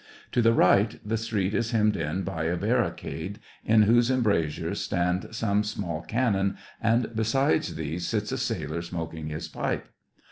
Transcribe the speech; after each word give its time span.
To 0.31 0.41
the 0.41 0.51
right, 0.51 0.99
the 1.07 1.15
street 1.15 1.53
is 1.53 1.69
hemmed 1.69 1.95
in 1.95 2.23
by 2.23 2.45
a 2.45 2.57
barricade, 2.57 3.37
in 3.63 3.83
whose 3.83 4.09
embrasures 4.09 4.79
stand 4.81 5.27
some 5.29 5.63
small 5.63 6.01
cannon, 6.01 6.57
and 6.81 7.15
beside 7.15 7.61
these 7.65 8.07
sits 8.07 8.31
a 8.31 8.39
sailor 8.39 8.81
smoking 8.81 9.27
his 9.27 9.47
pipe. 9.47 9.85